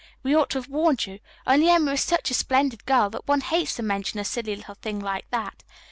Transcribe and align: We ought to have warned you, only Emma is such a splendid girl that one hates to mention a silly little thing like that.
We 0.23 0.33
ought 0.35 0.49
to 0.49 0.57
have 0.57 0.67
warned 0.67 1.05
you, 1.05 1.19
only 1.45 1.69
Emma 1.69 1.91
is 1.91 2.01
such 2.01 2.31
a 2.31 2.33
splendid 2.33 2.87
girl 2.87 3.11
that 3.11 3.27
one 3.27 3.41
hates 3.41 3.75
to 3.75 3.83
mention 3.83 4.19
a 4.19 4.25
silly 4.25 4.55
little 4.55 4.73
thing 4.73 4.99
like 4.99 5.29
that. 5.29 5.63